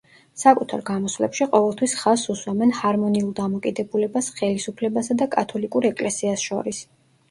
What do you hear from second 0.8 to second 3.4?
გამოსვლებში ყოველთვის ხაზს უსვამენ ჰარმონიულ